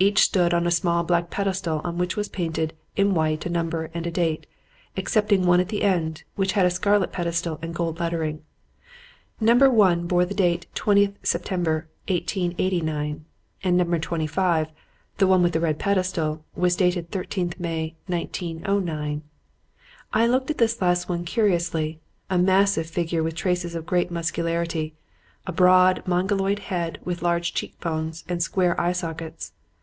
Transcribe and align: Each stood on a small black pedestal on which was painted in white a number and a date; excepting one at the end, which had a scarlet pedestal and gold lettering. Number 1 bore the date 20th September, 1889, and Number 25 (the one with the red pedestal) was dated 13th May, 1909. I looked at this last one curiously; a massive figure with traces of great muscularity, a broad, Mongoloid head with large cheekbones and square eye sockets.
Each 0.00 0.20
stood 0.20 0.52
on 0.54 0.66
a 0.66 0.70
small 0.70 1.02
black 1.02 1.30
pedestal 1.30 1.80
on 1.82 1.96
which 1.98 2.14
was 2.16 2.28
painted 2.28 2.72
in 2.94 3.14
white 3.14 3.46
a 3.46 3.50
number 3.50 3.90
and 3.94 4.06
a 4.06 4.10
date; 4.12 4.46
excepting 4.96 5.44
one 5.46 5.58
at 5.58 5.70
the 5.70 5.82
end, 5.82 6.22
which 6.36 6.52
had 6.52 6.66
a 6.66 6.70
scarlet 6.70 7.10
pedestal 7.10 7.58
and 7.62 7.74
gold 7.74 7.98
lettering. 7.98 8.42
Number 9.40 9.70
1 9.70 10.06
bore 10.06 10.26
the 10.26 10.34
date 10.34 10.66
20th 10.76 11.14
September, 11.24 11.88
1889, 12.06 13.24
and 13.64 13.76
Number 13.76 13.98
25 13.98 14.68
(the 15.16 15.26
one 15.26 15.42
with 15.42 15.54
the 15.54 15.58
red 15.58 15.78
pedestal) 15.78 16.44
was 16.54 16.76
dated 16.76 17.10
13th 17.10 17.58
May, 17.58 17.96
1909. 18.06 19.22
I 20.12 20.26
looked 20.26 20.50
at 20.50 20.58
this 20.58 20.80
last 20.82 21.08
one 21.08 21.24
curiously; 21.24 21.98
a 22.30 22.38
massive 22.38 22.88
figure 22.88 23.22
with 23.24 23.34
traces 23.34 23.74
of 23.74 23.86
great 23.86 24.10
muscularity, 24.12 24.94
a 25.46 25.50
broad, 25.50 26.02
Mongoloid 26.06 26.58
head 26.68 27.00
with 27.04 27.22
large 27.22 27.52
cheekbones 27.54 28.22
and 28.28 28.40
square 28.42 28.78
eye 28.80 28.92
sockets. 28.92 29.54